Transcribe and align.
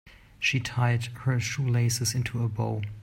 She 0.39 0.59
tied 0.59 1.05
her 1.25 1.39
shoelaces 1.39 2.15
into 2.15 2.43
a 2.43 2.49
bow. 2.49 2.81